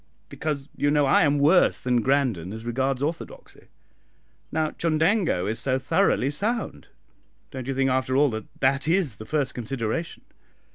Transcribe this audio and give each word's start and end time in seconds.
"Because, 0.29 0.67
you 0.75 0.89
know, 0.89 1.05
I 1.05 1.21
am 1.21 1.37
worse 1.37 1.79
than 1.79 2.01
Grandon 2.01 2.51
as 2.53 2.65
regards 2.65 3.03
orthodoxy. 3.03 3.67
Now, 4.51 4.71
Chundango 4.71 5.45
is 5.45 5.59
so 5.59 5.77
thoroughly 5.77 6.31
sound, 6.31 6.87
don't 7.51 7.67
you 7.67 7.75
think, 7.75 7.91
after 7.91 8.17
all, 8.17 8.31
that 8.31 8.45
that 8.61 8.87
is 8.87 9.17
the 9.17 9.25
first 9.25 9.53
consideration?" 9.53 10.23